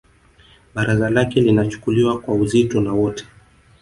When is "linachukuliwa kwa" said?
1.41-2.35